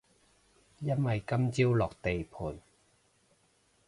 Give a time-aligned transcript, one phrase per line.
[0.79, 2.57] 因為今朝落地盤